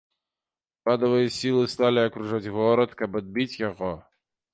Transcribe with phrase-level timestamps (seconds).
[0.85, 3.91] Урадавыя сілы сталі акружаць горад, каб адбіць яго.